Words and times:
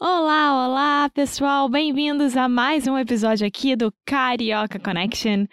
Olá, 0.00 0.66
olá, 0.66 1.10
pessoal! 1.10 1.68
Bem-vindos 1.68 2.34
a 2.36 2.48
mais 2.48 2.86
um 2.86 2.96
episódio 2.98 3.46
aqui 3.46 3.76
do 3.76 3.92
Carioca 4.06 4.78
Connection. 4.78 5.44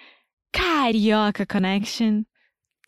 Carioca 0.53 1.45
Connection. 1.45 2.23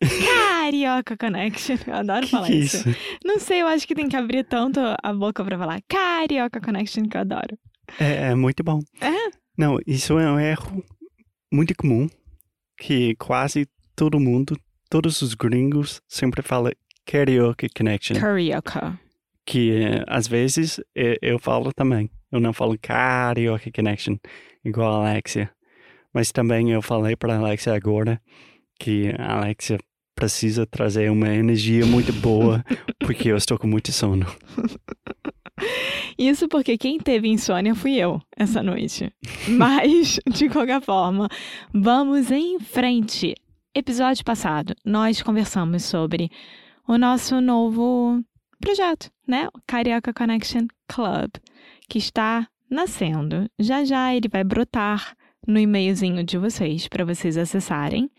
Carioca 0.00 1.16
Connection. 1.18 1.76
Eu 1.86 1.94
adoro 1.96 2.24
Que 2.24 2.30
falar 2.30 2.46
que 2.46 2.52
é 2.54 2.56
isso. 2.56 2.88
isso? 2.88 2.98
Não 3.24 3.38
sei, 3.38 3.60
eu 3.60 3.66
acho 3.66 3.86
que 3.86 3.94
tem 3.94 4.08
que 4.08 4.16
abrir 4.16 4.44
tanto 4.44 4.80
a 5.02 5.12
boca 5.12 5.44
pra 5.44 5.58
falar 5.58 5.82
Carioca 5.86 6.60
Connection 6.62 7.04
que 7.04 7.16
eu 7.16 7.20
adoro. 7.20 7.58
É, 7.98 8.30
é 8.30 8.34
muito 8.34 8.64
bom. 8.64 8.80
É? 9.00 9.30
Não, 9.58 9.78
isso 9.86 10.18
é 10.18 10.32
um 10.32 10.40
erro 10.40 10.82
muito 11.52 11.74
comum 11.76 12.08
que 12.78 13.14
quase 13.16 13.68
todo 13.94 14.18
mundo, 14.18 14.56
todos 14.88 15.20
os 15.20 15.34
gringos 15.34 16.00
sempre 16.08 16.40
falam 16.40 16.72
karaoke 17.04 17.68
connection. 17.68 18.18
Carioca. 18.18 18.98
Que 19.50 19.72
eh, 19.72 20.04
às 20.06 20.28
vezes 20.28 20.80
eh, 20.94 21.18
eu 21.20 21.36
falo 21.36 21.72
também. 21.72 22.08
Eu 22.30 22.38
não 22.38 22.52
falo 22.52 22.78
karaoke 22.80 23.72
connection 23.72 24.16
igual 24.64 25.02
a 25.02 25.10
Alexia. 25.10 25.50
Mas 26.14 26.30
também 26.30 26.70
eu 26.70 26.80
falei 26.80 27.16
para 27.16 27.34
a 27.34 27.38
Alexia 27.38 27.74
agora 27.74 28.22
que 28.78 29.12
a 29.18 29.38
Alexia 29.38 29.76
precisa 30.14 30.64
trazer 30.64 31.10
uma 31.10 31.34
energia 31.34 31.84
muito 31.84 32.12
boa 32.12 32.64
porque 33.00 33.28
eu 33.28 33.36
estou 33.36 33.58
com 33.58 33.66
muito 33.66 33.90
sono. 33.90 34.24
Isso 36.16 36.46
porque 36.46 36.78
quem 36.78 36.98
teve 37.00 37.26
insônia 37.26 37.74
fui 37.74 37.96
eu 37.96 38.22
essa 38.36 38.62
noite. 38.62 39.12
Mas, 39.48 40.20
de 40.30 40.48
qualquer 40.48 40.80
forma, 40.80 41.28
vamos 41.74 42.30
em 42.30 42.60
frente. 42.60 43.34
Episódio 43.74 44.24
passado, 44.24 44.76
nós 44.84 45.20
conversamos 45.20 45.82
sobre 45.82 46.30
o 46.86 46.96
nosso 46.96 47.40
novo 47.40 48.22
projeto, 48.60 49.10
né? 49.26 49.48
O 49.54 49.60
Carioca 49.66 50.12
Connection 50.12 50.66
Club, 50.88 51.30
que 51.88 51.98
está 51.98 52.46
nascendo. 52.70 53.50
Já 53.58 53.84
já 53.84 54.14
ele 54.14 54.28
vai 54.28 54.44
brotar 54.44 55.16
no 55.46 55.58
e-mailzinho 55.58 56.22
de 56.22 56.38
vocês 56.38 56.86
para 56.86 57.04
vocês 57.04 57.36
acessarem. 57.36 58.10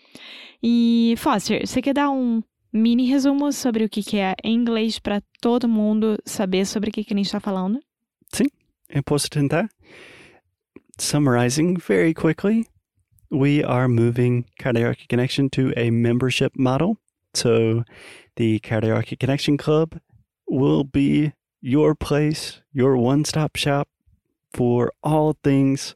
E, 0.62 1.16
Foster, 1.18 1.66
você 1.66 1.82
quer 1.82 1.94
dar 1.94 2.10
um 2.10 2.42
mini 2.74 3.06
resumo 3.06 3.52
sobre 3.52 3.86
o 3.86 3.90
que 3.90 4.18
é 4.18 4.36
em 4.44 4.56
inglês 4.56 5.00
para 5.00 5.22
todo 5.40 5.68
mundo 5.68 6.18
saber 6.26 6.66
sobre 6.66 6.90
o 6.90 6.94
que, 6.94 7.04
que 7.04 7.14
a 7.14 7.18
gente 7.18 7.26
está 7.28 7.40
falando? 7.40 7.80
Eu 8.94 9.04
posso 9.04 9.30
tentar? 9.30 9.70
Summarizing 11.00 11.78
very 11.78 12.14
quickly, 12.14 12.68
we 13.32 13.64
are 13.64 13.88
moving 13.88 14.44
Karaoke 14.60 15.08
Connection 15.08 15.48
to 15.50 15.72
a 15.78 15.90
membership 15.90 16.52
model. 16.58 16.98
So 17.34 17.86
the 18.36 18.60
Karaoke 18.60 19.16
Connection 19.18 19.56
Club 19.56 19.94
will 20.52 20.84
be 20.84 21.34
your 21.62 21.96
place, 21.96 22.62
your 22.74 22.98
one 22.98 23.24
stop 23.24 23.56
shop 23.56 23.88
for 24.54 24.92
all 25.02 25.38
things 25.44 25.96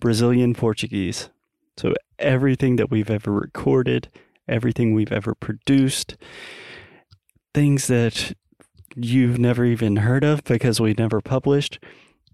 Brazilian 0.00 0.54
Portuguese. 0.54 1.28
So 1.76 1.94
everything 2.18 2.76
that 2.76 2.90
we've 2.90 3.10
ever 3.10 3.32
recorded, 3.32 4.08
everything 4.48 4.94
we've 4.94 5.12
ever 5.12 5.34
produced, 5.34 6.16
things 7.54 7.86
that 7.88 8.34
you've 8.96 9.38
never 9.38 9.64
even 9.64 9.96
heard 9.96 10.24
of 10.24 10.42
because 10.44 10.80
we 10.80 10.94
never 10.94 11.20
published, 11.20 11.78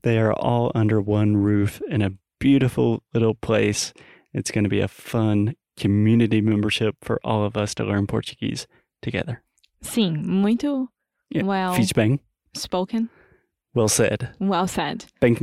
they 0.03 0.19
are 0.19 0.33
all 0.33 0.71
under 0.75 1.01
one 1.01 1.37
roof 1.37 1.83
in 1.89 2.03
a 2.03 2.13
beautiful 2.39 3.03
little 3.13 3.35
place. 3.35 3.93
It's 4.33 4.51
going 4.51 4.65
to 4.65 4.71
be 4.71 4.81
a 4.81 4.89
fun 4.89 5.57
community 5.77 6.41
membership 6.41 6.97
for 7.03 7.21
all 7.25 7.45
of 7.45 7.57
us 7.57 7.75
to 7.77 7.85
learn 7.85 8.07
Portuguese 8.07 8.67
together. 9.03 9.43
Sim, 9.81 10.27
muito 10.27 10.91
Yeah. 11.35 11.47
well 11.49 11.75
Fiz 11.75 11.93
bem? 11.93 12.19
spoken, 12.57 13.09
Well 13.77 13.89
said. 13.89 14.31
well 14.41 14.67
said. 14.67 15.05
Bem, 15.21 15.37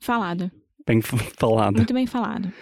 Falado, 0.00 0.50
bem 0.86 1.00
falado. 1.38 1.76
muito 1.76 1.94
bem 1.94 2.06
falado. 2.06 2.52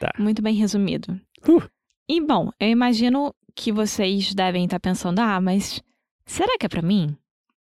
Tá. 0.00 0.12
Muito 0.18 0.42
bem 0.42 0.54
resumido. 0.54 1.18
Uh. 1.48 1.62
E 2.08 2.20
bom, 2.20 2.50
eu 2.60 2.68
imagino 2.68 3.34
que 3.54 3.70
vocês 3.72 4.34
devem 4.34 4.64
estar 4.64 4.80
pensando: 4.80 5.18
ah, 5.20 5.40
mas 5.40 5.82
será 6.26 6.58
que 6.58 6.66
é 6.66 6.68
pra 6.68 6.82
mim? 6.82 7.16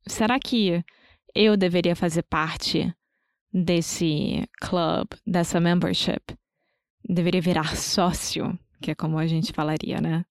Será 0.08 0.40
que 0.40 0.84
eu 1.36 1.56
deveria 1.58 1.96
fazer 1.96 2.24
parte 2.24 2.92
desse 3.53 4.48
club, 4.62 5.08
dessa 5.28 5.59
membership? 5.59 6.22
Deveria 7.08 7.42
virar 7.42 7.76
sócio, 7.76 8.58
que 8.82 8.92
é 8.92 8.96
como 8.96 9.18
a 9.18 9.28
gente 9.28 9.52
falaria, 9.52 10.00
né? 10.02 10.26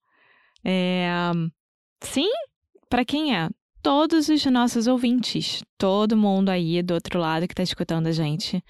É, 0.64 1.08
sim, 2.02 2.28
pra 2.88 3.04
quem 3.04 3.36
é? 3.36 3.48
Todos 3.82 4.28
os 4.28 4.44
nossos 4.46 4.86
ouvintes, 4.86 5.62
todo 5.78 6.16
mundo 6.16 6.50
aí 6.50 6.82
do 6.82 6.94
outro 6.94 7.18
lado 7.18 7.48
que 7.48 7.54
tá 7.54 7.62
escutando 7.62 8.08
a 8.08 8.12
gente, 8.12 8.62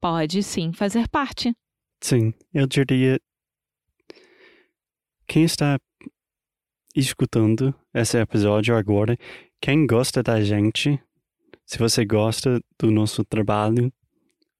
pode 0.00 0.42
sim 0.42 0.72
fazer 0.72 1.08
parte. 1.08 1.54
Sim, 2.00 2.32
eu 2.54 2.66
diria. 2.66 3.20
Quem 5.26 5.44
está 5.44 5.78
escutando 6.94 7.74
esse 7.92 8.18
episódio 8.18 8.76
agora, 8.76 9.18
quem 9.60 9.86
gosta 9.86 10.22
da 10.22 10.40
gente, 10.40 10.98
se 11.66 11.78
você 11.78 12.04
gosta 12.04 12.60
do 12.78 12.90
nosso 12.90 13.24
trabalho, 13.24 13.92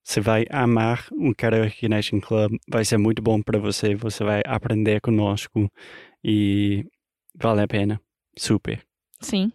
você 0.05 0.21
vai 0.21 0.45
amar 0.51 1.06
o 1.12 1.35
Karaoke 1.35 1.81
Connection 1.81 2.21
Club. 2.21 2.59
Vai 2.69 2.85
ser 2.85 2.97
muito 2.97 3.23
bom 3.23 3.43
para 3.43 3.59
você. 3.59 3.95
Você 3.97 4.23
vai 4.23 4.41
aprender 4.47 5.01
conosco 5.01 5.69
e 6.23 6.85
vale 7.35 7.62
a 7.62 7.67
pena. 7.67 8.01
Super. 8.39 8.87
Sim. 9.21 9.51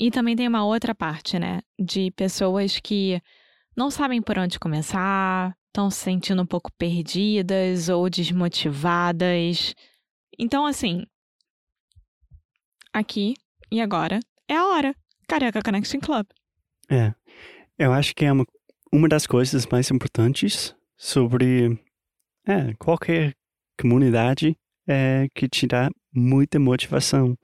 E 0.00 0.10
também 0.10 0.36
tem 0.36 0.46
uma 0.46 0.64
outra 0.64 0.94
parte, 0.94 1.38
né? 1.38 1.60
De 1.78 2.10
pessoas 2.12 2.78
que 2.78 3.20
não 3.76 3.90
sabem 3.90 4.22
por 4.22 4.38
onde 4.38 4.58
começar, 4.58 5.56
estão 5.68 5.90
se 5.90 5.98
sentindo 5.98 6.42
um 6.42 6.46
pouco 6.46 6.70
perdidas 6.78 7.88
ou 7.88 8.08
desmotivadas. 8.08 9.74
Então, 10.38 10.66
assim, 10.66 11.04
aqui 12.92 13.34
e 13.70 13.80
agora 13.80 14.20
é 14.48 14.56
a 14.56 14.66
hora. 14.66 14.94
Carioca 15.28 15.62
Connection 15.62 16.00
Club. 16.00 16.26
É. 16.90 17.14
Eu 17.78 17.92
acho 17.92 18.14
que 18.14 18.24
é 18.24 18.32
uma, 18.32 18.46
uma 18.92 19.08
das 19.08 19.26
coisas 19.26 19.66
mais 19.66 19.90
importantes 19.90 20.74
sobre 20.96 21.78
é, 22.46 22.74
qualquer 22.78 23.34
comunidade 23.78 24.56
é 24.86 25.28
que 25.34 25.48
te 25.48 25.66
dá 25.66 25.90
muita 26.12 26.58
motivação. 26.58 27.36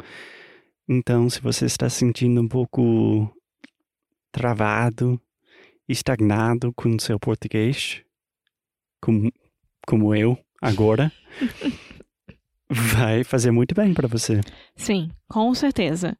Então, 0.88 1.30
se 1.30 1.40
você 1.40 1.64
está 1.64 1.88
se 1.88 1.98
sentindo 1.98 2.40
um 2.40 2.48
pouco 2.48 3.34
travado, 4.30 5.20
estagnado 5.88 6.72
com 6.74 6.98
seu 6.98 7.18
português, 7.18 8.02
como, 9.00 9.32
como 9.86 10.14
eu 10.14 10.38
agora, 10.60 11.12
vai 12.68 13.24
fazer 13.24 13.50
muito 13.50 13.74
bem 13.74 13.94
para 13.94 14.08
você. 14.08 14.40
Sim, 14.76 15.10
com 15.28 15.54
certeza. 15.54 16.16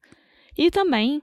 E 0.57 0.71
também 0.71 1.23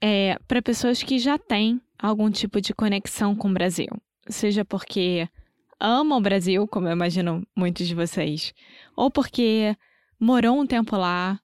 é, 0.00 0.36
para 0.48 0.60
pessoas 0.60 1.02
que 1.02 1.18
já 1.18 1.38
têm 1.38 1.80
algum 1.96 2.30
tipo 2.30 2.60
de 2.60 2.74
conexão 2.74 3.36
com 3.36 3.48
o 3.48 3.54
Brasil. 3.54 3.88
Seja 4.28 4.64
porque 4.64 5.28
amam 5.78 6.18
o 6.18 6.22
Brasil, 6.22 6.66
como 6.66 6.88
eu 6.88 6.92
imagino 6.92 7.46
muitos 7.56 7.86
de 7.86 7.94
vocês, 7.94 8.52
ou 8.96 9.10
porque 9.10 9.76
morou 10.18 10.60
um 10.60 10.66
tempo 10.66 10.96
lá 10.96 11.40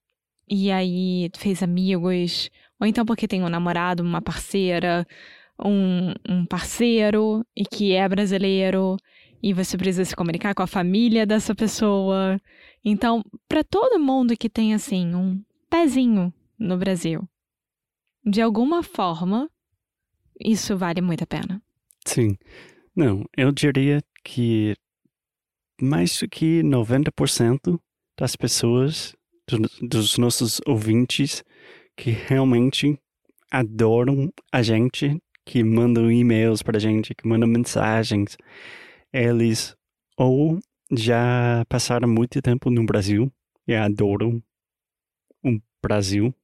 e 0.50 0.70
aí 0.70 1.30
fez 1.36 1.62
amigos, 1.62 2.50
ou 2.80 2.86
então 2.86 3.04
porque 3.04 3.28
tem 3.28 3.42
um 3.42 3.48
namorado, 3.48 4.02
uma 4.02 4.22
parceira, 4.22 5.06
um, 5.62 6.12
um 6.28 6.46
parceiro 6.46 7.44
e 7.56 7.64
que 7.64 7.92
é 7.92 8.08
brasileiro 8.08 8.96
e 9.42 9.52
você 9.52 9.76
precisa 9.76 10.04
se 10.04 10.16
comunicar 10.16 10.54
com 10.54 10.62
a 10.62 10.66
família 10.66 11.24
dessa 11.26 11.54
pessoa. 11.54 12.40
Então, 12.84 13.22
para 13.48 13.62
todo 13.62 14.00
mundo 14.00 14.36
que 14.36 14.48
tem 14.48 14.74
assim 14.74 15.14
um 15.14 15.42
pezinho 15.70 16.32
no 16.58 16.76
Brasil, 16.76 17.28
de 18.24 18.40
alguma 18.40 18.82
forma, 18.82 19.50
isso 20.40 20.76
vale 20.76 21.00
muito 21.00 21.22
a 21.22 21.26
pena. 21.26 21.62
Sim. 22.04 22.36
Não, 22.94 23.24
eu 23.36 23.52
diria 23.52 24.02
que 24.24 24.74
mais 25.80 26.18
do 26.18 26.28
que 26.28 26.62
90% 26.62 27.80
das 28.18 28.34
pessoas, 28.34 29.14
do- 29.56 29.88
dos 29.88 30.18
nossos 30.18 30.60
ouvintes, 30.66 31.42
que 31.96 32.10
realmente 32.10 32.98
adoram 33.50 34.30
a 34.52 34.62
gente, 34.62 35.20
que 35.44 35.64
mandam 35.64 36.10
e-mails 36.12 36.62
pra 36.62 36.78
gente, 36.78 37.14
que 37.14 37.26
mandam 37.26 37.48
mensagens, 37.48 38.36
eles 39.12 39.74
ou 40.16 40.58
já 40.92 41.64
passaram 41.68 42.08
muito 42.08 42.40
tempo 42.42 42.70
no 42.70 42.84
Brasil 42.84 43.32
e 43.66 43.74
adoram 43.74 44.42
o 45.44 45.58
Brasil, 45.82 46.34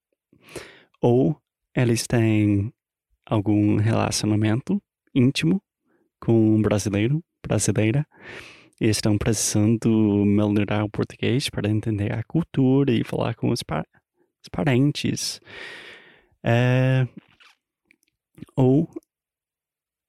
ou 1.00 1.36
eles 1.74 2.06
têm 2.06 2.72
algum 3.26 3.76
relacionamento 3.76 4.80
íntimo 5.14 5.60
com 6.20 6.32
um 6.56 6.62
brasileiro, 6.62 7.22
brasileira, 7.46 8.06
estão 8.86 9.16
precisando 9.18 9.88
melhorar 10.24 10.84
o 10.84 10.90
português 10.90 11.48
para 11.50 11.68
entender 11.70 12.12
a 12.12 12.22
cultura 12.24 12.92
e 12.92 13.04
falar 13.04 13.34
com 13.34 13.50
os, 13.50 13.62
pa- 13.62 13.86
os 14.42 14.48
parentes. 14.50 15.40
É, 16.42 17.06
Ou 18.56 18.88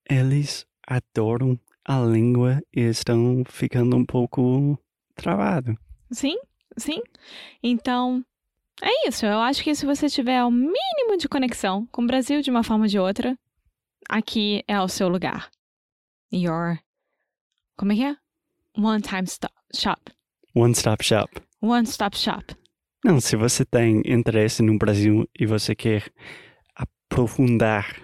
eles 0.10 0.66
adoram 0.88 1.60
a 1.84 2.00
língua 2.00 2.62
e 2.76 2.82
estão 2.82 3.44
ficando 3.48 3.96
um 3.96 4.06
pouco 4.06 4.78
travado. 5.16 5.78
Sim, 6.12 6.38
sim. 6.78 7.02
Então, 7.64 8.24
é 8.82 9.08
isso. 9.08 9.26
Eu 9.26 9.40
acho 9.40 9.64
que 9.64 9.74
se 9.76 9.86
você 9.86 10.10
tiver 10.10 10.44
o 10.44 10.52
mínimo 10.52 11.18
de 11.18 11.28
conexão 11.28 11.86
com 11.92 12.04
o 12.04 12.08
Brasil 12.08 12.42
de 12.42 12.50
uma 12.52 12.64
forma 12.64 12.86
ou 12.86 12.90
de 12.90 13.00
outra, 13.00 13.38
aqui 14.10 14.64
é 14.68 14.80
o 14.80 14.88
seu 14.88 15.08
lugar. 15.08 15.50
Your. 16.34 16.80
Como 17.78 17.92
é 17.92 17.96
que 17.96 18.04
é? 18.04 18.18
One 18.78 19.02
time 19.02 19.24
stop 19.26 19.54
shop. 19.74 20.12
One 20.54 20.74
stop 20.74 21.04
shop. 21.04 21.42
One 21.62 21.86
stop 21.86 22.18
shop. 22.18 22.56
Não, 23.04 23.20
se 23.20 23.36
você 23.36 23.64
tem 23.64 24.02
interesse 24.06 24.62
no 24.62 24.78
Brasil 24.78 25.30
e 25.40 25.46
você 25.46 25.76
quer 25.76 26.12
aprofundar 26.76 28.02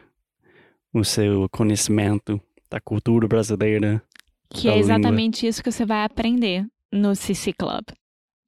o 0.93 1.03
seu 1.03 1.47
conhecimento 1.49 2.39
da 2.69 2.79
cultura 2.79 3.27
brasileira, 3.27 4.01
Que 4.49 4.69
é 4.69 4.77
exatamente 4.77 5.47
isso 5.47 5.63
que 5.63 5.71
você 5.71 5.85
vai 5.85 6.03
aprender 6.03 6.65
no 6.91 7.15
CC 7.15 7.53
Club. 7.53 7.85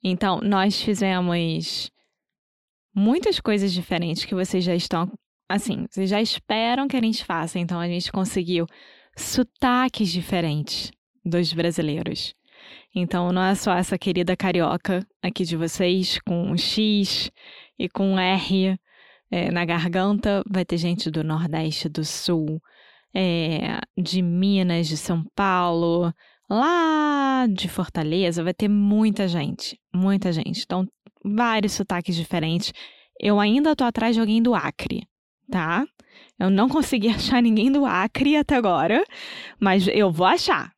Então, 0.03 0.41
nós 0.41 0.81
fizemos 0.81 1.89
muitas 2.93 3.39
coisas 3.39 3.71
diferentes 3.71 4.25
que 4.25 4.35
vocês 4.35 4.63
já 4.63 4.75
estão. 4.75 5.11
Assim, 5.49 5.85
vocês 5.89 6.09
já 6.09 6.21
esperam 6.21 6.87
que 6.87 6.97
a 6.97 7.01
gente 7.01 7.23
faça. 7.23 7.57
Então, 7.57 7.79
a 7.79 7.87
gente 7.87 8.11
conseguiu 8.11 8.67
sotaques 9.15 10.11
diferentes 10.11 10.91
dos 11.23 11.53
brasileiros. 11.53 12.35
Então, 12.95 13.31
não 13.31 13.43
é 13.43 13.55
só 13.55 13.73
essa 13.73 13.97
querida 13.97 14.35
carioca 14.35 15.05
aqui 15.21 15.43
de 15.43 15.55
vocês, 15.55 16.19
com 16.25 16.51
um 16.51 16.57
X 16.57 17.31
e 17.77 17.89
com 17.89 18.13
um 18.13 18.19
R 18.19 18.77
é, 19.31 19.51
na 19.51 19.65
garganta. 19.65 20.43
Vai 20.49 20.63
ter 20.63 20.77
gente 20.77 21.09
do 21.09 21.23
Nordeste, 21.23 21.89
do 21.89 22.05
Sul, 22.05 22.61
é, 23.13 23.79
de 23.97 24.21
Minas, 24.21 24.87
de 24.87 24.97
São 24.97 25.23
Paulo, 25.35 26.13
lá 26.49 27.47
de 27.47 27.67
Fortaleza. 27.67 28.43
Vai 28.43 28.53
ter 28.53 28.67
muita 28.67 29.27
gente, 29.27 29.79
muita 29.93 30.31
gente. 30.31 30.61
Então, 30.63 30.87
vários 31.23 31.73
sotaques 31.73 32.15
diferentes. 32.15 32.73
Eu 33.19 33.39
ainda 33.39 33.75
tô 33.75 33.83
atrás 33.83 34.15
de 34.15 34.21
alguém 34.21 34.41
do 34.41 34.53
Acre, 34.53 35.07
tá? 35.49 35.85
Eu 36.39 36.49
não 36.49 36.69
consegui 36.69 37.09
achar 37.09 37.41
ninguém 37.41 37.71
do 37.71 37.85
Acre 37.85 38.35
até 38.35 38.55
agora, 38.55 39.03
mas 39.59 39.87
eu 39.87 40.11
vou 40.11 40.27
achar. 40.27 40.71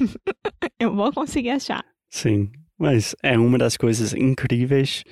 eu 0.78 0.94
vou 0.94 1.12
conseguir 1.12 1.50
achar. 1.50 1.84
sim. 2.10 2.50
Mas 2.78 3.14
é 3.22 3.38
uma 3.38 3.58
das 3.58 3.76
coisas 3.76 4.14
incríveis 4.14 5.04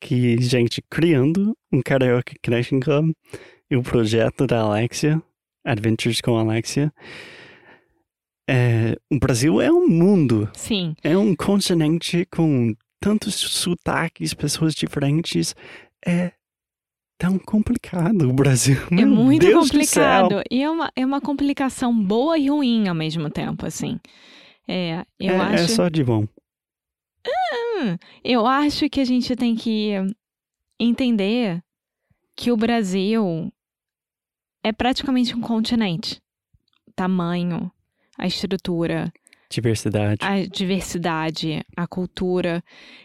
que 0.00 0.40
gente 0.40 0.80
criando 0.88 1.56
um 1.72 1.82
Karaoke 1.82 2.36
Connection 2.44 2.78
Club 2.78 3.12
e 3.68 3.76
o 3.76 3.82
projeto 3.82 4.46
da 4.46 4.60
Alexia, 4.60 5.20
Adventures 5.64 6.20
com 6.20 6.38
Alexia. 6.38 6.92
É, 8.48 8.96
o 9.10 9.18
Brasil 9.18 9.60
é 9.60 9.70
um 9.70 9.88
mundo, 9.88 10.48
Sim, 10.54 10.94
é 11.02 11.18
um 11.18 11.34
continente 11.34 12.24
com 12.30 12.72
tantos 13.00 13.34
sotaques, 13.34 14.32
pessoas 14.32 14.72
diferentes. 14.74 15.56
É 16.06 16.32
tão 17.18 17.38
complicado 17.38 18.30
o 18.30 18.32
Brasil. 18.32 18.78
é 18.92 19.04
muito 19.04 19.44
Deus 19.44 19.70
complicado. 19.70 20.42
E 20.48 20.62
é 20.62 20.70
uma, 20.70 20.90
é 20.94 21.04
uma 21.04 21.20
complicação 21.20 21.92
boa 21.92 22.38
e 22.38 22.48
ruim 22.48 22.88
ao 22.88 22.94
mesmo 22.94 23.28
tempo, 23.28 23.66
assim. 23.66 23.98
É, 24.66 25.04
eu 25.18 25.34
é, 25.34 25.40
acho. 25.40 25.64
é 25.64 25.68
só 25.68 25.88
de 25.88 26.04
bom. 26.04 26.26
Hum, 27.26 27.96
eu 28.24 28.46
acho 28.46 28.88
que 28.88 29.00
a 29.00 29.04
gente 29.04 29.34
tem 29.34 29.56
que 29.56 29.92
entender 30.78 31.62
que 32.36 32.52
o 32.52 32.56
Brasil 32.56 33.52
é 34.62 34.72
praticamente 34.72 35.34
um 35.34 35.40
continente. 35.40 36.22
Tamanho, 36.94 37.70
a 38.16 38.26
estrutura, 38.26 39.12
Diversidade. 39.50 40.18
a 40.22 40.46
diversidade, 40.46 41.64
a 41.76 41.86
cultura. 41.86 42.62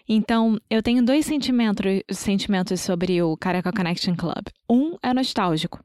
Então, 0.08 0.60
eu 0.70 0.84
tenho 0.84 1.04
dois 1.04 1.26
sentimentos, 1.26 1.86
sentimentos 2.12 2.82
sobre 2.82 3.22
o 3.22 3.38
Caraca 3.38 3.72
Connection 3.72 4.16
Club. 4.16 4.48
Um 4.70 4.98
é 5.02 5.14
nostálgico, 5.14 5.84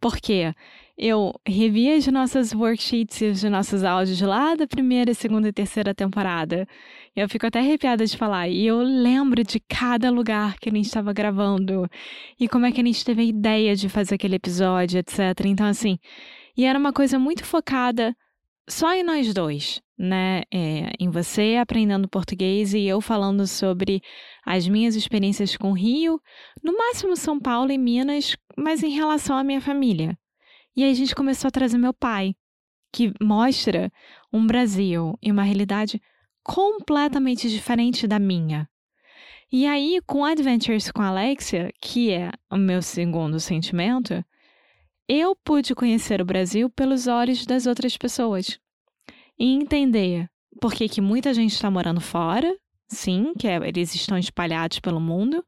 porque 0.00 0.54
eu 0.98 1.38
revi 1.46 1.92
as 1.92 2.06
nossas 2.06 2.54
worksheets 2.54 3.20
e 3.20 3.26
os 3.26 3.42
nossos 3.44 3.84
áudios 3.84 4.20
lá 4.22 4.54
da 4.54 4.66
primeira, 4.66 5.12
segunda 5.12 5.48
e 5.48 5.52
terceira 5.52 5.94
temporada. 5.94 6.66
Eu 7.14 7.28
fico 7.28 7.46
até 7.46 7.58
arrepiada 7.58 8.04
de 8.04 8.16
falar. 8.16 8.48
E 8.48 8.66
eu 8.66 8.78
lembro 8.78 9.44
de 9.44 9.60
cada 9.60 10.10
lugar 10.10 10.58
que 10.58 10.70
a 10.70 10.72
gente 10.72 10.86
estava 10.86 11.12
gravando 11.12 11.88
e 12.40 12.48
como 12.48 12.64
é 12.64 12.72
que 12.72 12.80
a 12.80 12.84
gente 12.84 13.04
teve 13.04 13.22
a 13.22 13.24
ideia 13.24 13.76
de 13.76 13.88
fazer 13.90 14.14
aquele 14.14 14.36
episódio, 14.36 14.98
etc. 14.98 15.44
Então, 15.44 15.66
assim, 15.66 15.98
e 16.56 16.64
era 16.64 16.78
uma 16.78 16.92
coisa 16.92 17.18
muito 17.18 17.44
focada 17.44 18.14
só 18.68 18.94
em 18.94 19.02
nós 19.02 19.32
dois, 19.32 19.80
né? 19.98 20.42
É, 20.52 20.92
em 21.00 21.08
você 21.08 21.56
aprendendo 21.60 22.08
português 22.08 22.74
e 22.74 22.84
eu 22.84 23.00
falando 23.00 23.46
sobre 23.46 24.02
as 24.44 24.68
minhas 24.68 24.94
experiências 24.94 25.56
com 25.56 25.72
Rio, 25.72 26.20
no 26.62 26.76
máximo 26.76 27.16
São 27.16 27.38
Paulo 27.38 27.72
e 27.72 27.78
Minas, 27.78 28.36
mas 28.56 28.82
em 28.82 28.90
relação 28.90 29.36
à 29.36 29.44
minha 29.44 29.60
família. 29.60 30.18
E 30.76 30.84
aí 30.84 30.90
a 30.90 30.94
gente 30.94 31.14
começou 31.14 31.48
a 31.48 31.50
trazer 31.50 31.78
meu 31.78 31.94
pai, 31.94 32.34
que 32.92 33.12
mostra 33.20 33.90
um 34.32 34.46
Brasil 34.46 35.18
e 35.22 35.32
uma 35.32 35.42
realidade 35.42 36.00
completamente 36.42 37.48
diferente 37.48 38.06
da 38.06 38.18
minha. 38.18 38.68
E 39.50 39.64
aí, 39.64 40.00
com 40.06 40.24
Adventures 40.24 40.90
com 40.90 41.00
Alexia, 41.00 41.72
que 41.80 42.10
é 42.10 42.30
o 42.50 42.56
meu 42.56 42.82
segundo 42.82 43.38
sentimento, 43.38 44.24
eu 45.08 45.36
pude 45.36 45.74
conhecer 45.74 46.20
o 46.20 46.24
Brasil 46.24 46.68
pelos 46.68 47.06
olhos 47.06 47.46
das 47.46 47.64
outras 47.66 47.96
pessoas 47.96 48.58
e 49.38 49.52
entender 49.52 50.28
por 50.60 50.72
que, 50.72 50.88
que 50.88 51.00
muita 51.00 51.34
gente 51.34 51.52
está 51.52 51.70
morando 51.70 52.00
fora, 52.00 52.54
sim, 52.88 53.32
que 53.38 53.46
é- 53.46 53.68
eles 53.68 53.94
estão 53.94 54.16
espalhados 54.16 54.80
pelo 54.80 55.00
mundo, 55.00 55.44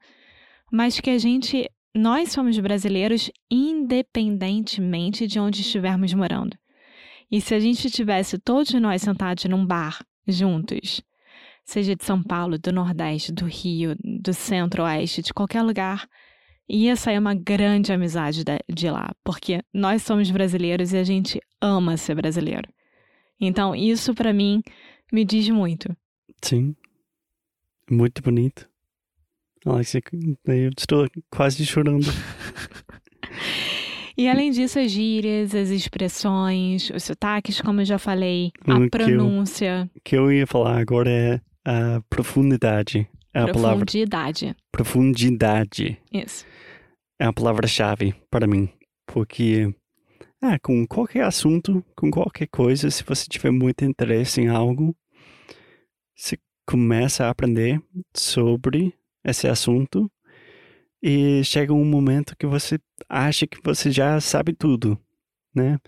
mas 0.71 1.01
que 1.01 1.11
a 1.11 1.19
gente, 1.19 1.69
nós 1.95 2.31
somos 2.31 2.59
brasileiros 2.59 3.31
independentemente 3.51 5.27
de 5.27 5.39
onde 5.39 5.63
estivermos 5.63 6.13
morando. 6.13 6.57
E 7.31 7.41
se 7.41 7.55
a 7.55 7.61
gente 7.61 7.91
tivesse 7.91 8.39
todos 8.39 8.73
nós 8.75 9.03
sentados 9.03 9.45
num 9.45 9.65
bar, 9.65 9.99
juntos, 10.27 11.03
seja 11.65 11.95
de 11.95 12.05
São 12.05 12.23
Paulo, 12.23 12.59
do 12.59 12.73
Nordeste, 12.73 13.33
do 13.33 13.45
Rio, 13.45 13.95
do 14.23 14.33
Centro-Oeste, 14.33 15.23
de 15.23 15.35
qualquer 15.35 15.63
lugar, 15.63 16.09
ia 16.69 16.97
sair 16.97 17.19
uma 17.19 17.35
grande 17.35 17.93
amizade 17.93 18.45
de, 18.69 18.91
lá, 18.91 19.11
porque 19.25 19.63
nós 19.73 20.03
somos 20.03 20.31
brasileiros 20.31 20.93
e 20.93 20.99
a 20.99 21.05
gente 21.05 21.41
ama 21.61 21.97
ser 21.97 22.15
brasileiro. 22.15 22.69
Então, 23.41 23.75
isso 23.75 24.15
pra 24.15 24.33
mim 24.33 24.63
me 25.13 25.25
diz 25.25 25.49
muito. 25.49 25.95
Sim. 26.43 26.75
Muito 27.91 28.23
bonito. 28.23 28.69
Alexia, 29.65 30.01
eu 30.47 30.71
estou 30.77 31.07
quase 31.31 31.65
chorando. 31.67 32.07
E 34.17 34.27
além 34.29 34.51
disso, 34.51 34.81
as 34.81 34.91
gírias, 34.91 35.55
as 35.55 35.71
expressões, 35.71 36.91
os 36.91 37.05
sotaques, 37.05 37.61
como 37.61 37.81
eu 37.81 37.85
já 37.85 37.99
falei, 38.01 38.51
Hum, 38.67 38.73
a 38.73 38.77
que 38.79 38.83
eu- 38.83 38.91
pronúncia, 38.91 39.89
O 39.95 40.01
que 40.03 40.17
eu 40.17 40.33
ia 40.33 40.45
falar 40.45 40.77
agora 40.81 41.09
é 41.09 41.41
a 41.65 42.03
profundidade. 42.11 43.09
É 43.33 43.43
a 43.43 43.53
palavra 43.53 43.77
profundidade. 43.87 44.57
profundidade. 44.73 45.99
Isso. 46.13 46.45
É 47.21 47.27
a 47.27 47.33
palavra-chave 47.33 48.13
para 48.29 48.49
mim. 48.49 48.69
Porque, 49.07 49.73
ah, 50.41 50.59
com 50.59 50.87
qualquer 50.87 51.25
assunto, 51.25 51.85
com 51.97 52.11
qualquer 52.11 52.47
coisa, 52.47 52.91
se 52.91 53.03
você 53.03 53.27
tiver 53.29 53.51
muito 53.51 53.85
interesse 53.85 54.41
em 54.41 54.49
algo, 54.49 54.97
você 56.15 56.39
começa 56.67 57.27
a 57.27 57.31
aprender 57.31 57.83
sobre 58.15 58.95
esse 59.25 59.49
assunto 59.49 60.11
e 61.03 61.43
chega 61.45 61.73
um 61.73 61.85
momento 61.85 62.37
que 62.37 62.47
você 62.47 62.79
acha 63.09 63.47
que 63.47 63.59
você 63.63 63.91
já 63.91 64.21
sabe 64.21 64.53
tudo, 64.53 64.99
né? 65.55 65.79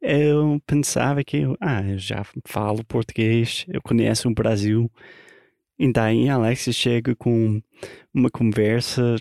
Eu 0.00 0.60
pensava 0.66 1.24
que, 1.24 1.42
ah, 1.60 1.82
eu 1.82 1.98
já 1.98 2.24
falo 2.46 2.84
português, 2.84 3.64
eu 3.68 3.82
conheço 3.82 4.28
o 4.28 4.34
Brasil. 4.34 4.90
E 5.78 5.92
daí 5.92 6.28
Alex 6.28 6.68
chega 6.72 7.14
com 7.16 7.60
uma 8.14 8.30
conversa 8.30 9.16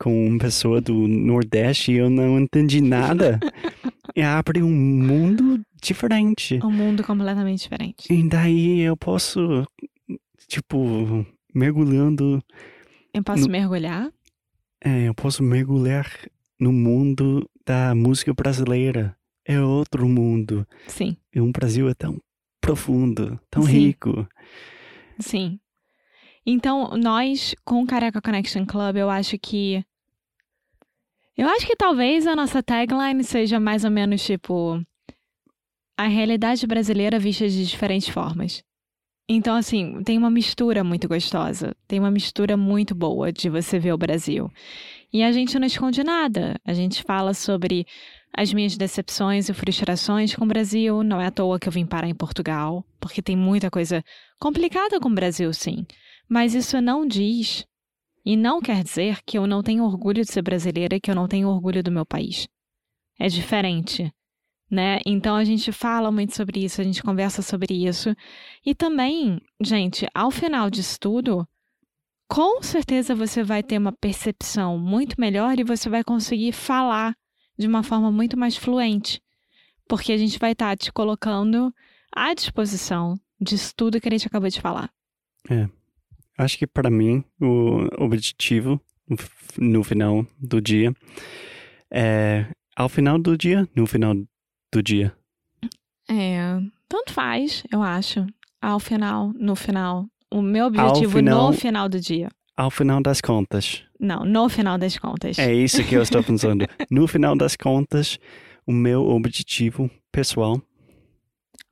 com 0.00 0.28
uma 0.28 0.38
pessoa 0.38 0.80
do 0.80 0.94
Nordeste 1.06 1.92
e 1.92 1.96
eu 1.96 2.08
não 2.08 2.40
entendi 2.40 2.80
nada. 2.80 3.38
e 4.14 4.22
abre 4.22 4.62
um 4.62 4.70
mundo 4.70 5.60
diferente. 5.82 6.58
Um 6.64 6.70
mundo 6.70 7.02
completamente 7.04 7.60
diferente. 7.62 8.12
E 8.12 8.28
daí 8.28 8.80
eu 8.80 8.96
posso, 8.96 9.66
tipo, 10.48 11.24
mergulhando, 11.54 12.42
Eu 13.12 13.22
posso 13.24 13.42
No- 13.44 13.48
mergulhar? 13.50 14.10
é, 14.84 15.08
eu 15.08 15.14
posso 15.14 15.42
mergulhar 15.42 16.06
no 16.58 16.72
mundo 16.72 17.48
da 17.66 17.94
música 17.94 18.32
brasileira. 18.32 19.16
É 19.44 19.60
outro 19.60 20.08
mundo. 20.08 20.66
Sim, 20.86 21.16
E 21.34 21.40
um 21.40 21.50
Brasil 21.50 21.88
é 21.88 21.94
tão 21.94 22.20
profundo, 22.60 23.40
tão 23.50 23.62
Sim. 23.64 23.72
rico. 23.72 24.28
sim. 25.18 25.58
Então, 26.46 26.96
nós, 26.96 27.54
com 27.64 27.82
o 27.82 27.86
Careca 27.86 28.20
Connection 28.20 28.64
Club, 28.64 28.96
eu 28.96 29.10
acho 29.10 29.38
que 29.38 29.84
Eu 31.36 31.48
acho 31.48 31.66
que 31.66 31.76
talvez 31.76 32.26
a 32.26 32.36
nossa 32.36 32.62
tagline 32.62 33.24
seja 33.24 33.58
mais 33.58 33.84
ou 33.84 33.90
menos 33.90 34.22
tipo 34.22 34.80
a 35.96 36.06
realidade 36.06 36.66
brasileira 36.66 37.18
vista 37.18 37.48
de 37.48 37.66
diferentes 37.66 38.08
formas. 38.08 38.62
Então, 39.28 39.54
assim, 39.54 40.02
tem 40.02 40.18
uma 40.18 40.30
mistura 40.30 40.82
muito 40.82 41.06
gostosa, 41.06 41.76
tem 41.86 42.00
uma 42.00 42.10
mistura 42.10 42.56
muito 42.56 42.94
boa 42.94 43.30
de 43.30 43.48
você 43.48 43.78
ver 43.78 43.92
o 43.92 43.98
Brasil. 43.98 44.50
E 45.12 45.22
a 45.22 45.30
gente 45.30 45.56
não 45.58 45.66
esconde 45.66 46.02
nada. 46.02 46.58
A 46.64 46.72
gente 46.72 47.04
fala 47.04 47.32
sobre 47.32 47.86
as 48.36 48.52
minhas 48.52 48.76
decepções 48.76 49.48
e 49.48 49.54
frustrações 49.54 50.34
com 50.34 50.44
o 50.44 50.48
Brasil. 50.48 51.02
Não 51.04 51.20
é 51.20 51.26
à 51.26 51.30
toa 51.30 51.60
que 51.60 51.68
eu 51.68 51.72
vim 51.72 51.86
parar 51.86 52.08
em 52.08 52.14
Portugal, 52.14 52.84
porque 52.98 53.22
tem 53.22 53.36
muita 53.36 53.70
coisa 53.70 54.02
complicada 54.40 54.98
com 54.98 55.08
o 55.08 55.14
Brasil, 55.14 55.52
sim. 55.52 55.86
Mas 56.28 56.54
isso 56.54 56.80
não 56.80 57.06
diz 57.06 57.66
e 58.24 58.36
não 58.36 58.60
quer 58.60 58.82
dizer 58.82 59.20
que 59.24 59.38
eu 59.38 59.46
não 59.46 59.62
tenho 59.62 59.84
orgulho 59.84 60.22
de 60.22 60.30
ser 60.30 60.42
brasileira 60.42 60.96
e 60.96 61.00
que 61.00 61.10
eu 61.10 61.14
não 61.14 61.26
tenho 61.26 61.48
orgulho 61.48 61.82
do 61.82 61.90
meu 61.90 62.04
país. 62.04 62.48
É 63.18 63.28
diferente, 63.28 64.12
né? 64.70 65.00
Então 65.04 65.36
a 65.36 65.44
gente 65.44 65.72
fala 65.72 66.10
muito 66.10 66.34
sobre 66.34 66.64
isso, 66.64 66.80
a 66.80 66.84
gente 66.84 67.02
conversa 67.02 67.42
sobre 67.42 67.86
isso. 67.86 68.14
E 68.64 68.74
também, 68.74 69.40
gente, 69.60 70.06
ao 70.14 70.30
final 70.30 70.70
disso 70.70 70.98
tudo, 71.00 71.46
com 72.28 72.62
certeza 72.62 73.14
você 73.14 73.42
vai 73.42 73.62
ter 73.62 73.78
uma 73.78 73.92
percepção 73.92 74.78
muito 74.78 75.20
melhor 75.20 75.58
e 75.58 75.64
você 75.64 75.88
vai 75.88 76.04
conseguir 76.04 76.52
falar 76.52 77.14
de 77.58 77.66
uma 77.66 77.82
forma 77.82 78.10
muito 78.12 78.38
mais 78.38 78.56
fluente. 78.56 79.20
Porque 79.88 80.12
a 80.12 80.16
gente 80.16 80.38
vai 80.38 80.52
estar 80.52 80.76
te 80.76 80.92
colocando 80.92 81.74
à 82.14 82.32
disposição 82.32 83.18
disso 83.40 83.72
tudo 83.76 84.00
que 84.00 84.08
a 84.08 84.12
gente 84.12 84.28
acabou 84.28 84.48
de 84.48 84.60
falar. 84.60 84.90
É. 85.50 85.68
Acho 86.40 86.56
que 86.56 86.66
para 86.66 86.88
mim 86.88 87.22
o 87.38 87.86
objetivo 88.02 88.80
no 89.58 89.84
final 89.84 90.26
do 90.38 90.58
dia 90.58 90.90
é 91.92 92.46
ao 92.74 92.88
final 92.88 93.18
do 93.18 93.36
dia, 93.36 93.68
no 93.76 93.86
final 93.86 94.14
do 94.72 94.82
dia. 94.82 95.14
É, 96.08 96.58
tanto 96.88 97.12
faz, 97.12 97.62
eu 97.70 97.82
acho. 97.82 98.26
Ao 98.58 98.80
final, 98.80 99.34
no 99.34 99.54
final. 99.54 100.06
O 100.30 100.40
meu 100.40 100.64
objetivo 100.64 101.18
final, 101.18 101.48
no 101.48 101.52
final 101.52 101.90
do 101.90 102.00
dia. 102.00 102.30
Ao 102.56 102.70
final 102.70 103.02
das 103.02 103.20
contas. 103.20 103.82
Não, 104.00 104.24
no 104.24 104.48
final 104.48 104.78
das 104.78 104.96
contas. 104.96 105.38
É 105.38 105.52
isso 105.52 105.84
que 105.84 105.94
eu 105.94 106.00
estou 106.00 106.24
pensando. 106.24 106.64
no 106.90 107.06
final 107.06 107.36
das 107.36 107.54
contas, 107.54 108.18
o 108.66 108.72
meu 108.72 109.06
objetivo 109.08 109.90
pessoal. 110.10 110.58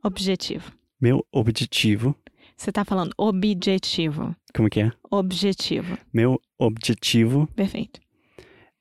Objetivo. 0.05 0.71
Meu 1.01 1.27
objetivo. 1.33 2.15
Você 2.55 2.69
está 2.69 2.85
falando 2.85 3.15
objetivo. 3.17 4.37
Como 4.55 4.69
que 4.69 4.81
é? 4.81 4.91
Objetivo. 5.11 5.99
Meu 6.13 6.41
objetivo. 6.59 7.47
Perfeito. 7.55 8.01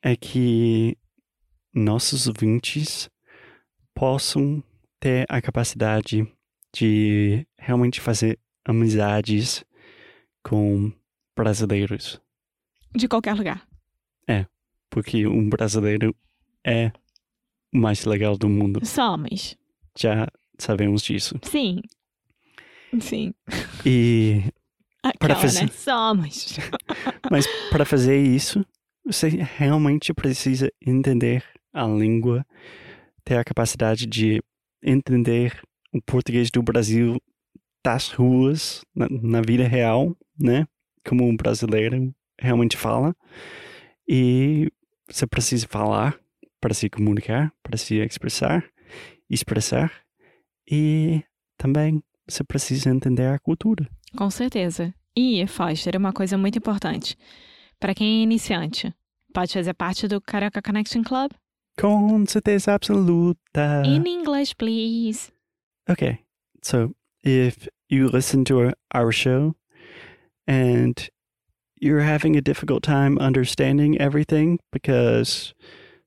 É 0.02 0.16
que 0.16 0.98
nossos 1.74 2.28
ouvintes 2.28 3.10
possam 3.94 4.64
ter 5.00 5.26
a 5.30 5.42
capacidade 5.42 6.28
de 6.74 7.46
realmente 7.58 8.00
fazer 8.00 8.40
amizades 8.66 9.64
com 10.44 10.92
brasileiros. 11.36 12.22
De 12.96 13.08
qualquer 13.08 13.36
lugar. 13.36 13.68
É, 14.28 14.46
porque 14.90 15.28
um 15.28 15.50
brasileiro 15.50 16.16
é 16.66 16.92
o 17.74 17.78
mais 17.78 18.06
legal 18.06 18.38
do 18.38 18.50
mundo. 18.50 18.86
Somos. 18.86 19.58
Já 19.98 20.28
sabemos 20.58 21.02
disso. 21.02 21.40
Sim. 21.44 21.82
Sim. 23.00 23.34
E 23.86 24.44
para 25.20 25.36
fazer 25.36 25.64
né? 25.64 25.70
somos. 25.72 26.58
Mas 27.32 27.48
para 27.70 27.86
fazer 27.86 28.22
isso, 28.22 28.66
você 29.06 29.28
realmente 29.30 30.14
precisa 30.14 30.72
entender 30.86 31.44
a 31.74 31.86
língua 31.86 32.46
ter 33.28 33.38
a 33.38 33.44
capacidade 33.44 34.06
de 34.06 34.42
entender 34.82 35.62
o 35.94 36.02
português 36.02 36.50
do 36.50 36.64
Brasil 36.64 37.22
das 37.84 38.10
ruas, 38.10 38.86
na, 38.96 39.08
na 39.10 39.42
vida 39.42 39.68
real, 39.68 40.16
né? 40.40 40.66
Como 41.06 41.28
um 41.28 41.36
brasileiro 41.36 42.14
realmente 42.40 42.78
fala. 42.78 43.14
E 44.08 44.72
você 45.10 45.28
precisa 45.28 45.68
falar 45.68 46.18
para 46.62 46.74
se 46.74 46.90
comunicar, 46.90 47.52
para 47.62 47.78
se 47.78 47.96
expressar, 47.96 48.64
expressar. 49.30 49.92
E 50.70 51.22
também 51.58 52.02
você 52.26 52.46
precisa 52.46 52.90
entender 52.90 53.28
a 53.28 53.40
cultura. 53.40 53.90
Com 54.16 54.30
certeza. 54.30 54.94
E, 55.20 55.48
Foster, 55.48 55.98
uma 55.98 56.14
coisa 56.14 56.38
muito 56.38 56.60
importante. 56.60 57.18
Para 57.80 57.96
quem 57.96 58.20
é 58.20 58.22
iniciante, 58.22 58.94
pode 59.34 59.52
fazer 59.52 59.74
parte 59.74 60.08
do 60.08 60.22
Carioca 60.22 60.62
Connection 60.62 61.02
Club? 61.02 61.32
Com 61.80 62.24
certeza 62.28 62.76
absoluta. 62.76 63.82
In 63.84 64.06
English, 64.06 64.54
please. 64.56 65.32
Okay. 65.90 66.20
So, 66.62 66.96
if 67.24 67.68
you 67.90 68.12
listen 68.14 68.44
to 68.44 68.60
our, 68.60 68.74
our 68.94 69.12
show 69.12 69.56
and 70.48 70.94
you're 71.82 72.04
having 72.04 72.38
a 72.38 72.42
difficult 72.42 72.84
time 72.84 73.18
understanding 73.18 74.00
everything 74.00 74.60
because 74.72 75.56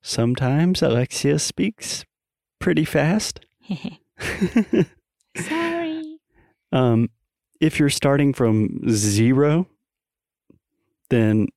sometimes 0.03 0.83
Alexia 0.83 1.41
speaks 1.41 2.05
pretty 2.61 2.85
fast. 2.85 3.41
Sorry. 5.37 6.21
Um, 6.71 7.09
if 7.61 7.79
you're 7.79 7.91
starting 7.91 8.33
from 8.33 8.81
zero, 8.89 9.67
then 11.11 11.49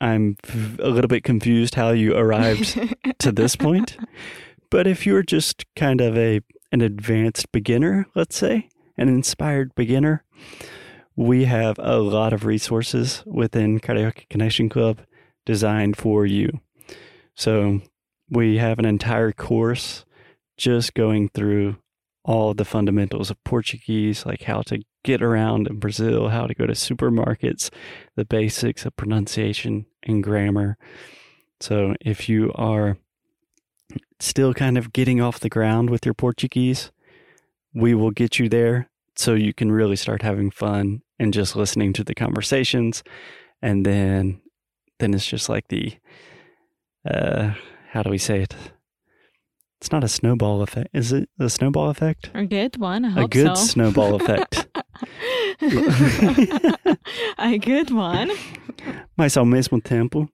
I'm 0.00 0.36
a 0.78 0.88
little 0.88 1.08
bit 1.08 1.24
confused 1.24 1.74
how 1.74 1.90
you 1.90 2.16
arrived 2.16 2.78
to 3.18 3.32
this 3.32 3.56
point. 3.56 3.96
But 4.70 4.86
if 4.86 5.06
you're 5.06 5.22
just 5.22 5.64
kind 5.74 6.00
of 6.00 6.16
a 6.16 6.40
an 6.72 6.80
advanced 6.80 7.50
beginner, 7.50 8.06
let's 8.14 8.36
say, 8.36 8.68
an 8.96 9.08
inspired 9.08 9.74
beginner, 9.74 10.24
we 11.16 11.44
have 11.46 11.76
a 11.80 11.98
lot 11.98 12.32
of 12.32 12.44
resources 12.44 13.24
within 13.26 13.80
Karaoke 13.80 14.28
Connection 14.28 14.68
Club 14.68 15.00
designed 15.44 15.96
for 15.96 16.24
you. 16.24 16.60
So 17.34 17.80
we 18.30 18.58
have 18.58 18.78
an 18.78 18.84
entire 18.84 19.32
course 19.32 20.04
just 20.56 20.94
going 20.94 21.30
through 21.30 21.76
all 22.24 22.54
the 22.54 22.64
fundamentals 22.64 23.30
of 23.30 23.42
Portuguese, 23.44 24.26
like 24.26 24.42
how 24.42 24.62
to 24.62 24.82
get 25.04 25.22
around 25.22 25.66
in 25.66 25.78
Brazil, 25.78 26.28
how 26.28 26.46
to 26.46 26.54
go 26.54 26.66
to 26.66 26.74
supermarkets, 26.74 27.70
the 28.16 28.24
basics 28.24 28.84
of 28.84 28.96
pronunciation 28.96 29.86
and 30.02 30.22
grammar. 30.22 30.76
So 31.60 31.94
if 32.00 32.28
you 32.28 32.52
are 32.54 32.98
still 34.18 34.54
kind 34.54 34.76
of 34.76 34.92
getting 34.92 35.20
off 35.20 35.40
the 35.40 35.48
ground 35.48 35.90
with 35.90 36.04
your 36.04 36.14
Portuguese, 36.14 36.90
we 37.74 37.94
will 37.94 38.10
get 38.10 38.38
you 38.38 38.48
there 38.48 38.90
so 39.16 39.34
you 39.34 39.52
can 39.54 39.72
really 39.72 39.96
start 39.96 40.22
having 40.22 40.50
fun 40.50 41.02
and 41.18 41.32
just 41.32 41.56
listening 41.56 41.92
to 41.94 42.04
the 42.04 42.14
conversations. 42.14 43.02
And 43.62 43.84
then 43.84 44.40
then 44.98 45.14
it's 45.14 45.26
just 45.26 45.48
like 45.48 45.68
the 45.68 45.96
uh 47.08 47.54
how 47.90 48.02
do 48.02 48.10
we 48.10 48.18
say 48.18 48.42
it? 48.42 48.54
It's 49.80 49.90
not 49.90 50.04
a 50.04 50.08
snowball 50.08 50.62
effect. 50.62 50.90
Is 50.92 51.10
it 51.10 51.30
a 51.38 51.48
snowball 51.48 51.88
effect? 51.88 52.30
A 52.34 52.44
good 52.44 52.78
one. 52.78 53.06
a 53.06 53.26
good 53.26 53.56
so. 53.56 53.64
snowball 53.64 54.16
effect. 54.16 54.66
a 57.38 57.56
good 57.56 57.90
one. 57.90 58.30
Mas 59.16 59.38
ao 59.38 59.46
mesmo 59.46 59.80
tempo, 59.80 60.28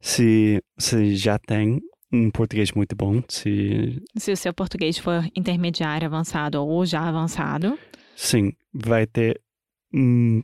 se 0.00 0.62
você 0.78 1.14
já 1.14 1.38
tem 1.38 1.82
um 2.10 2.30
português 2.30 2.72
muito 2.72 2.96
bom, 2.96 3.22
se 3.28 4.02
se 4.16 4.32
o 4.32 4.36
seu 4.36 4.54
português 4.54 4.96
for 4.96 5.22
intermediário, 5.36 6.06
avançado 6.06 6.64
ou 6.64 6.86
já 6.86 7.06
avançado, 7.06 7.78
sim, 8.16 8.54
vai 8.72 9.06
ter 9.06 9.38
hum, 9.92 10.42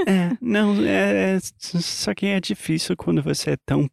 É, 0.08 0.38
não, 0.42 0.82
é, 0.86 1.36
é, 1.36 1.40
só 1.60 2.14
que 2.14 2.26
é 2.26 2.40
difícil 2.40 2.96
quando 2.96 3.22
você 3.22 3.52
é 3.52 3.58
tão 3.66 3.90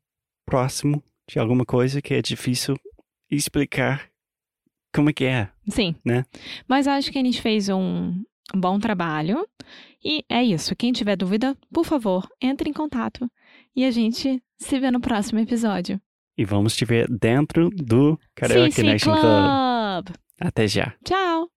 próximo 0.46 1.02
de 1.28 1.38
alguma 1.38 1.64
coisa 1.64 2.00
que 2.00 2.14
é 2.14 2.22
difícil 2.22 2.76
explicar 3.30 4.08
como 4.94 5.10
é 5.10 5.12
que 5.12 5.24
é. 5.24 5.50
Sim. 5.68 5.96
Né? 6.04 6.24
Mas 6.68 6.86
acho 6.86 7.10
que 7.10 7.18
a 7.18 7.24
gente 7.24 7.42
fez 7.42 7.68
um 7.68 8.22
bom 8.54 8.78
trabalho. 8.78 9.46
E 10.04 10.24
é 10.28 10.42
isso. 10.42 10.76
Quem 10.76 10.92
tiver 10.92 11.16
dúvida, 11.16 11.56
por 11.72 11.84
favor, 11.84 12.28
entre 12.40 12.68
em 12.70 12.72
contato. 12.72 13.30
E 13.74 13.84
a 13.84 13.90
gente 13.90 14.42
se 14.58 14.78
vê 14.78 14.90
no 14.90 15.00
próximo 15.00 15.38
episódio. 15.38 16.00
E 16.38 16.44
vamos 16.44 16.76
te 16.76 16.84
ver 16.84 17.08
dentro 17.08 17.70
do 17.70 18.18
Karaoke 18.34 18.82
Nation 18.82 19.12
Club. 19.12 19.22
Club. 19.22 20.16
Até 20.40 20.68
já. 20.68 20.94
Tchau! 21.04 21.55